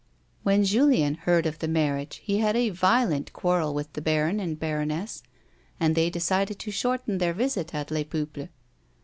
[0.41, 4.59] When Julien heard of the marriage he had a violent quarrel with the baron and
[4.59, 5.21] baroness
[5.79, 8.49] and they decided to shorten their visit at Les Peuples.